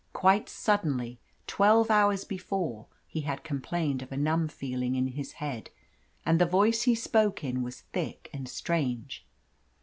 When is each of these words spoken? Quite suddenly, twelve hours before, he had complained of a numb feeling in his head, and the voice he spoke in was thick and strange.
Quite 0.13 0.49
suddenly, 0.49 1.19
twelve 1.45 1.91
hours 1.91 2.23
before, 2.25 2.87
he 3.05 3.21
had 3.21 3.43
complained 3.43 4.01
of 4.01 4.11
a 4.11 4.17
numb 4.17 4.47
feeling 4.47 4.95
in 4.95 5.09
his 5.09 5.33
head, 5.33 5.69
and 6.25 6.41
the 6.41 6.47
voice 6.47 6.81
he 6.81 6.95
spoke 6.95 7.43
in 7.43 7.61
was 7.61 7.81
thick 7.81 8.27
and 8.33 8.49
strange. 8.49 9.27